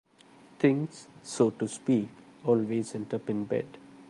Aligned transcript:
Things, 0.57 1.07
so 1.21 1.51
to 1.51 1.67
speak, 1.67 2.09
always 2.43 2.95
end 2.95 3.13
up 3.13 3.29
in 3.29 3.45
bed. 3.45 3.67